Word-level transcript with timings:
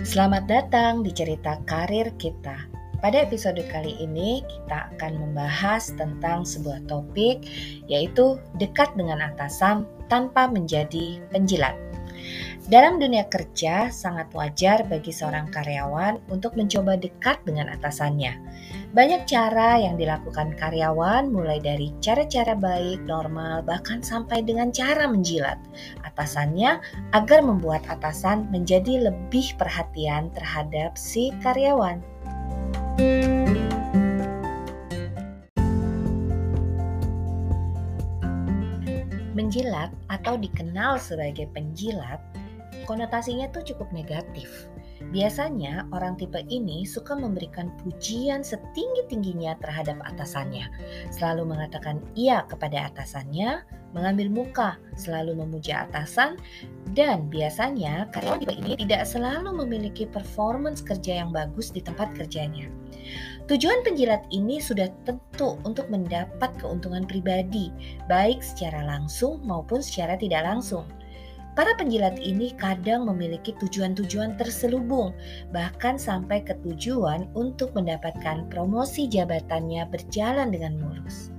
Selamat 0.00 0.48
datang 0.48 1.04
di 1.04 1.12
cerita 1.12 1.60
karir 1.68 2.08
kita. 2.16 2.56
Pada 3.04 3.20
episode 3.20 3.60
kali 3.68 4.00
ini, 4.00 4.40
kita 4.48 4.88
akan 4.96 5.12
membahas 5.20 5.92
tentang 5.92 6.40
sebuah 6.48 6.88
topik, 6.88 7.44
yaitu 7.84 8.40
dekat 8.56 8.88
dengan 8.96 9.20
atasan 9.20 9.84
tanpa 10.08 10.48
menjadi 10.48 11.20
penjilat. 11.28 11.76
Dalam 12.70 13.02
dunia 13.02 13.26
kerja, 13.26 13.90
sangat 13.90 14.30
wajar 14.30 14.86
bagi 14.86 15.10
seorang 15.10 15.50
karyawan 15.50 16.22
untuk 16.30 16.54
mencoba 16.54 16.94
dekat 16.94 17.42
dengan 17.42 17.66
atasannya. 17.66 18.38
Banyak 18.94 19.26
cara 19.26 19.82
yang 19.82 19.98
dilakukan 19.98 20.54
karyawan, 20.54 21.34
mulai 21.34 21.58
dari 21.58 21.90
cara-cara 21.98 22.54
baik, 22.54 23.02
normal, 23.10 23.66
bahkan 23.66 24.06
sampai 24.06 24.46
dengan 24.46 24.70
cara 24.70 25.10
menjilat 25.10 25.58
atasannya 26.06 26.78
agar 27.10 27.42
membuat 27.42 27.82
atasan 27.90 28.46
menjadi 28.54 29.10
lebih 29.10 29.50
perhatian 29.58 30.30
terhadap 30.38 30.94
si 30.94 31.34
karyawan. 31.42 31.98
Menjilat 39.34 39.90
atau 40.06 40.38
dikenal 40.38 41.02
sebagai 41.02 41.50
penjilat, 41.50 42.22
konotasinya 42.84 43.50
tuh 43.52 43.62
cukup 43.64 43.90
negatif. 43.94 44.70
Biasanya 45.10 45.88
orang 45.96 46.20
tipe 46.20 46.44
ini 46.52 46.84
suka 46.84 47.16
memberikan 47.16 47.72
pujian 47.80 48.44
setinggi-tingginya 48.44 49.56
terhadap 49.64 49.96
atasannya, 50.04 50.68
selalu 51.08 51.56
mengatakan 51.56 52.04
iya 52.12 52.44
kepada 52.44 52.92
atasannya, 52.92 53.64
mengambil 53.96 54.28
muka, 54.28 54.76
selalu 55.00 55.40
memuja 55.40 55.88
atasan, 55.88 56.36
dan 56.92 57.32
biasanya 57.32 58.12
karyawan 58.12 58.44
tipe 58.44 58.54
ini 58.54 58.76
tidak 58.86 59.08
selalu 59.08 59.50
memiliki 59.64 60.04
performance 60.04 60.84
kerja 60.84 61.24
yang 61.24 61.32
bagus 61.32 61.72
di 61.72 61.80
tempat 61.80 62.12
kerjanya. 62.12 62.68
Tujuan 63.48 63.82
penjilat 63.82 64.22
ini 64.30 64.62
sudah 64.62 64.86
tentu 65.02 65.58
untuk 65.66 65.90
mendapat 65.90 66.54
keuntungan 66.62 67.02
pribadi, 67.02 67.74
baik 68.06 68.44
secara 68.44 68.86
langsung 68.86 69.42
maupun 69.42 69.82
secara 69.82 70.14
tidak 70.14 70.46
langsung. 70.46 70.86
Para 71.58 71.74
penjilat 71.74 72.16
ini 72.22 72.54
kadang 72.54 73.10
memiliki 73.10 73.52
tujuan-tujuan 73.58 74.38
terselubung, 74.38 75.10
bahkan 75.50 75.98
sampai 75.98 76.46
ke 76.46 76.54
tujuan 76.62 77.26
untuk 77.34 77.74
mendapatkan 77.74 78.46
promosi 78.48 79.10
jabatannya 79.10 79.82
berjalan 79.90 80.54
dengan 80.54 80.78
mulus. 80.78 81.34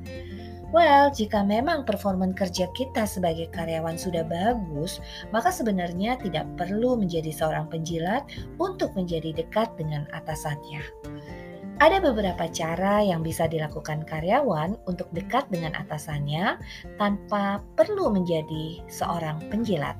Well, 0.71 1.11
jika 1.11 1.43
memang 1.43 1.83
performa 1.83 2.31
kerja 2.31 2.71
kita 2.71 3.03
sebagai 3.03 3.51
karyawan 3.51 3.99
sudah 3.99 4.23
bagus, 4.23 5.03
maka 5.35 5.51
sebenarnya 5.51 6.15
tidak 6.23 6.47
perlu 6.55 6.95
menjadi 6.95 7.27
seorang 7.27 7.67
penjilat 7.67 8.23
untuk 8.55 8.95
menjadi 8.95 9.35
dekat 9.35 9.75
dengan 9.75 10.07
atasannya. 10.15 11.00
Ada 11.81 11.97
beberapa 11.97 12.45
cara 12.45 13.01
yang 13.01 13.25
bisa 13.25 13.49
dilakukan 13.49 14.05
karyawan 14.05 14.77
untuk 14.85 15.09
dekat 15.17 15.49
dengan 15.49 15.73
atasannya 15.73 16.61
tanpa 17.01 17.57
perlu 17.73 18.13
menjadi 18.13 18.85
seorang 18.85 19.41
penjilat. 19.49 19.97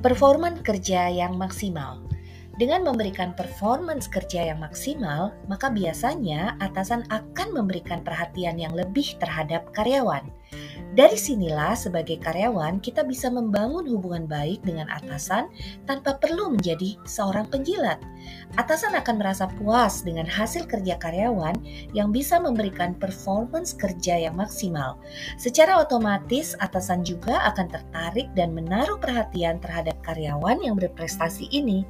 Performan 0.00 0.64
kerja 0.64 1.12
yang 1.12 1.36
maksimal. 1.36 2.00
Dengan 2.56 2.88
memberikan 2.88 3.36
performance 3.36 4.08
kerja 4.08 4.48
yang 4.48 4.64
maksimal, 4.64 5.36
maka 5.44 5.68
biasanya 5.68 6.56
atasan 6.64 7.04
akan 7.12 7.52
memberikan 7.52 8.00
perhatian 8.00 8.56
yang 8.56 8.72
lebih 8.72 9.20
terhadap 9.20 9.68
karyawan. 9.76 10.24
Dari 10.94 11.18
sinilah 11.18 11.74
sebagai 11.74 12.22
karyawan 12.22 12.78
kita 12.78 13.02
bisa 13.02 13.26
membangun 13.26 13.82
hubungan 13.90 14.28
baik 14.30 14.62
dengan 14.62 14.86
atasan 14.86 15.50
tanpa 15.88 16.14
perlu 16.22 16.54
menjadi 16.54 16.94
seorang 17.02 17.50
penjilat. 17.50 17.98
Atasan 18.54 18.94
akan 18.94 19.18
merasa 19.18 19.50
puas 19.58 20.06
dengan 20.06 20.24
hasil 20.24 20.66
kerja 20.70 20.94
karyawan 20.98 21.58
yang 21.90 22.14
bisa 22.14 22.38
memberikan 22.38 22.94
performance 22.94 23.74
kerja 23.74 24.30
yang 24.30 24.38
maksimal. 24.38 24.98
Secara 25.36 25.82
otomatis 25.82 26.54
atasan 26.62 27.02
juga 27.02 27.42
akan 27.50 27.66
tertarik 27.66 28.30
dan 28.38 28.54
menaruh 28.54 28.98
perhatian 29.02 29.58
terhadap 29.58 29.98
karyawan 30.06 30.62
yang 30.62 30.78
berprestasi 30.78 31.50
ini. 31.50 31.82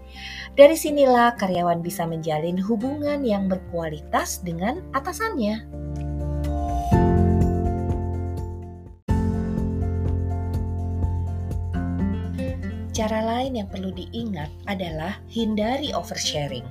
Dari 0.57 0.75
sinilah 0.75 1.37
karyawan 1.37 1.85
bisa 1.85 2.09
menjalin 2.09 2.57
hubungan 2.57 3.21
yang 3.23 3.47
berkualitas 3.47 4.41
dengan 4.41 4.81
atasannya. 4.97 5.87
Cara 12.97 13.21
lain 13.21 13.61
yang 13.61 13.69
perlu 13.69 13.93
diingat 13.93 14.49
adalah 14.73 15.21
hindari 15.29 15.93
oversharing. 15.93 16.65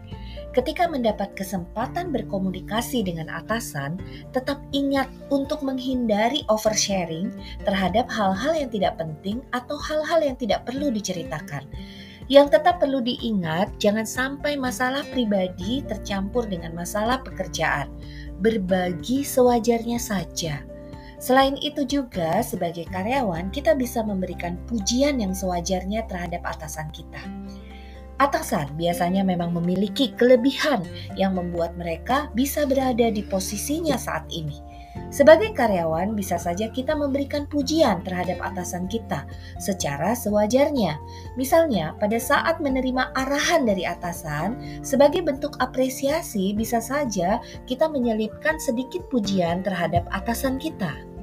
Ketika 0.57 0.89
mendapat 0.89 1.37
kesempatan 1.37 2.09
berkomunikasi 2.09 3.05
dengan 3.05 3.29
atasan, 3.29 4.01
tetap 4.33 4.57
ingat 4.73 5.05
untuk 5.29 5.61
menghindari 5.61 6.41
oversharing 6.49 7.29
terhadap 7.61 8.09
hal-hal 8.09 8.57
yang 8.57 8.73
tidak 8.73 8.97
penting 8.97 9.45
atau 9.53 9.77
hal-hal 9.77 10.17
yang 10.25 10.33
tidak 10.33 10.65
perlu 10.65 10.89
diceritakan. 10.89 11.61
Yang 12.25 12.57
tetap 12.57 12.81
perlu 12.81 13.05
diingat, 13.05 13.77
jangan 13.77 14.09
sampai 14.09 14.57
masalah 14.57 15.05
pribadi 15.13 15.85
tercampur 15.85 16.49
dengan 16.49 16.73
masalah 16.73 17.21
pekerjaan. 17.21 17.85
Berbagi 18.41 19.21
sewajarnya 19.21 20.01
saja 20.01 20.65
Selain 21.25 21.57
itu 21.57 21.81
juga 21.89 22.45
sebagai 22.45 22.85
karyawan 22.85 23.49
kita 23.49 23.73
bisa 23.73 24.05
memberikan 24.05 24.61
pujian 24.69 25.17
yang 25.17 25.33
sewajarnya 25.33 26.05
terhadap 26.05 26.45
atasan 26.45 26.93
kita. 26.93 27.17
Atasan 28.21 28.69
biasanya 28.77 29.25
memang 29.25 29.49
memiliki 29.49 30.13
kelebihan 30.13 30.85
yang 31.17 31.33
membuat 31.33 31.73
mereka 31.81 32.29
bisa 32.37 32.69
berada 32.69 33.09
di 33.09 33.25
posisinya 33.25 33.97
saat 33.97 34.29
ini. 34.29 34.53
Sebagai 35.09 35.49
karyawan, 35.57 36.13
bisa 36.13 36.37
saja 36.37 36.69
kita 36.69 36.93
memberikan 36.93 37.49
pujian 37.49 38.05
terhadap 38.05 38.37
atasan 38.45 38.85
kita 38.85 39.25
secara 39.57 40.13
sewajarnya. 40.13 40.95
Misalnya, 41.41 41.97
pada 41.97 42.21
saat 42.21 42.61
menerima 42.61 43.17
arahan 43.17 43.65
dari 43.65 43.81
atasan, 43.81 44.55
sebagai 44.85 45.25
bentuk 45.25 45.57
apresiasi, 45.57 46.53
bisa 46.53 46.77
saja 46.79 47.41
kita 47.65 47.89
menyelipkan 47.89 48.61
sedikit 48.61 49.03
pujian 49.09 49.65
terhadap 49.65 50.05
atasan 50.13 50.61
kita. 50.61 51.14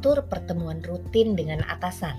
Atur 0.00 0.24
pertemuan 0.32 0.80
rutin 0.80 1.36
dengan 1.36 1.60
atasan 1.68 2.16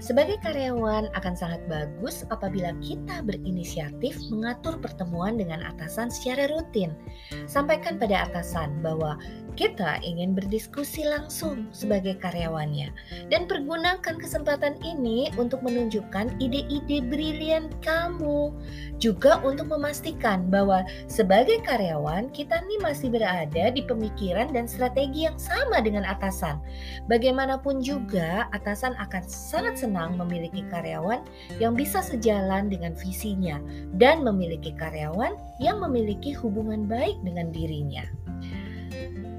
sebagai 0.00 0.40
karyawan 0.40 1.12
akan 1.12 1.34
sangat 1.36 1.60
bagus 1.68 2.24
apabila 2.32 2.72
kita 2.80 3.20
berinisiatif 3.20 4.16
mengatur 4.32 4.80
pertemuan 4.80 5.36
dengan 5.36 5.60
atasan 5.60 6.08
secara 6.08 6.48
rutin. 6.48 6.96
Sampaikan 7.44 8.00
pada 8.00 8.24
atasan 8.26 8.80
bahwa 8.80 9.20
kita 9.60 10.00
ingin 10.00 10.32
berdiskusi 10.32 11.04
langsung 11.04 11.68
sebagai 11.68 12.16
karyawannya 12.16 12.88
dan 13.28 13.44
pergunakan 13.44 14.16
kesempatan 14.16 14.80
ini 14.80 15.28
untuk 15.36 15.60
menunjukkan 15.60 16.40
ide-ide 16.40 17.04
brilian 17.04 17.68
kamu. 17.84 18.56
Juga 18.96 19.40
untuk 19.44 19.68
memastikan 19.68 20.48
bahwa 20.48 20.84
sebagai 21.12 21.60
karyawan 21.64 22.32
kita 22.32 22.64
nih 22.64 22.80
masih 22.80 23.12
berada 23.12 23.68
di 23.68 23.84
pemikiran 23.84 24.48
dan 24.48 24.64
strategi 24.64 25.28
yang 25.28 25.36
sama 25.36 25.84
dengan 25.84 26.08
atasan. 26.08 26.56
Bagaimanapun 27.04 27.84
juga 27.84 28.48
atasan 28.56 28.96
akan 28.96 29.24
sangat 29.28 29.76
senang 29.76 29.89
senang 29.90 30.14
memiliki 30.14 30.62
karyawan 30.70 31.26
yang 31.58 31.74
bisa 31.74 31.98
sejalan 31.98 32.70
dengan 32.70 32.94
visinya 32.94 33.58
dan 33.98 34.22
memiliki 34.22 34.70
karyawan 34.78 35.34
yang 35.58 35.82
memiliki 35.82 36.30
hubungan 36.30 36.86
baik 36.86 37.18
dengan 37.26 37.50
dirinya. 37.50 38.06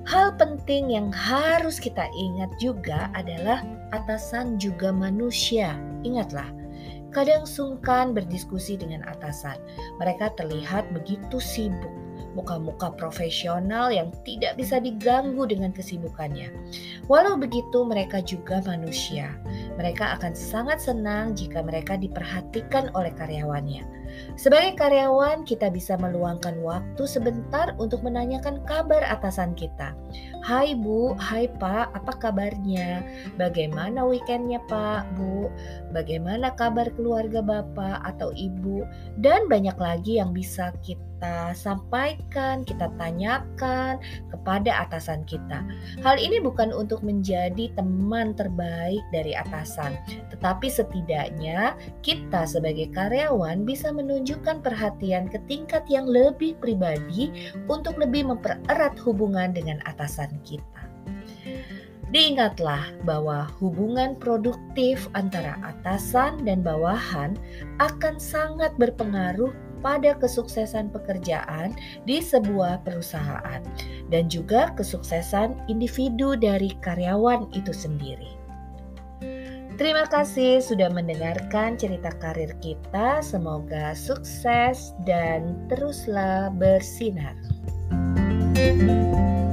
Hal 0.04 0.36
penting 0.36 0.92
yang 0.92 1.08
harus 1.08 1.80
kita 1.80 2.04
ingat 2.12 2.52
juga 2.60 3.08
adalah 3.16 3.64
atasan 3.96 4.60
juga 4.60 4.92
manusia. 4.92 5.80
Ingatlah, 6.04 6.52
kadang 7.16 7.48
sungkan 7.48 8.12
berdiskusi 8.12 8.76
dengan 8.76 9.08
atasan. 9.08 9.56
Mereka 10.04 10.36
terlihat 10.36 10.92
begitu 10.92 11.40
sibuk 11.40 12.01
muka-muka 12.34 12.92
profesional 12.96 13.92
yang 13.92 14.10
tidak 14.24 14.56
bisa 14.58 14.80
diganggu 14.80 15.44
dengan 15.48 15.72
kesibukannya. 15.76 16.52
Walau 17.12 17.36
begitu, 17.36 17.84
mereka 17.84 18.24
juga 18.24 18.64
manusia. 18.64 19.36
Mereka 19.76 20.20
akan 20.20 20.34
sangat 20.34 20.80
senang 20.82 21.36
jika 21.38 21.62
mereka 21.62 22.00
diperhatikan 22.00 22.92
oleh 22.96 23.12
karyawannya. 23.16 24.01
Sebagai 24.36 24.74
karyawan, 24.80 25.46
kita 25.46 25.70
bisa 25.70 25.98
meluangkan 26.00 26.58
waktu 26.66 27.04
sebentar 27.06 27.78
untuk 27.78 28.02
menanyakan 28.02 28.64
kabar 28.66 29.06
atasan 29.06 29.54
kita. 29.54 29.94
Hai 30.42 30.74
Bu, 30.74 31.14
hai 31.22 31.46
Pak, 31.46 31.94
apa 31.94 32.14
kabarnya? 32.18 33.06
Bagaimana 33.38 34.02
weekendnya 34.02 34.58
Pak, 34.66 35.14
Bu? 35.14 35.54
Bagaimana 35.94 36.50
kabar 36.58 36.90
keluarga 36.98 37.46
Bapak 37.46 38.02
atau 38.02 38.34
Ibu? 38.34 38.82
Dan 39.22 39.46
banyak 39.46 39.78
lagi 39.78 40.18
yang 40.18 40.34
bisa 40.34 40.74
kita 40.82 41.54
sampaikan, 41.54 42.66
kita 42.66 42.90
tanyakan 42.98 44.02
kepada 44.34 44.82
atasan 44.82 45.22
kita. 45.30 45.62
Hal 46.02 46.18
ini 46.18 46.42
bukan 46.42 46.74
untuk 46.74 47.06
menjadi 47.06 47.70
teman 47.78 48.34
terbaik 48.34 49.06
dari 49.14 49.38
atasan, 49.38 49.94
tetapi 50.34 50.66
setidaknya 50.66 51.78
kita 52.02 52.50
sebagai 52.50 52.90
karyawan 52.90 53.62
bisa 53.62 53.94
menunjukkan 54.12 54.60
perhatian 54.60 55.32
ke 55.32 55.40
tingkat 55.48 55.88
yang 55.88 56.04
lebih 56.04 56.60
pribadi 56.60 57.32
untuk 57.72 57.96
lebih 57.96 58.28
mempererat 58.28 59.00
hubungan 59.00 59.56
dengan 59.56 59.80
atasan 59.88 60.36
kita. 60.44 60.84
Diingatlah 62.12 62.92
bahwa 63.08 63.48
hubungan 63.64 64.20
produktif 64.20 65.08
antara 65.16 65.56
atasan 65.64 66.44
dan 66.44 66.60
bawahan 66.60 67.40
akan 67.80 68.20
sangat 68.20 68.76
berpengaruh 68.76 69.56
pada 69.80 70.20
kesuksesan 70.20 70.92
pekerjaan 70.92 71.72
di 72.04 72.20
sebuah 72.20 72.84
perusahaan 72.84 73.64
dan 74.12 74.28
juga 74.28 74.76
kesuksesan 74.76 75.56
individu 75.72 76.36
dari 76.36 76.76
karyawan 76.84 77.48
itu 77.56 77.72
sendiri. 77.72 78.41
Terima 79.82 80.06
kasih 80.06 80.62
sudah 80.62 80.94
mendengarkan 80.94 81.74
cerita 81.74 82.14
karir 82.22 82.54
kita. 82.62 83.18
Semoga 83.26 83.98
sukses 83.98 84.94
dan 85.10 85.58
teruslah 85.74 86.54
bersinar. 86.54 87.34
thank 88.54 88.86
you 88.86 89.51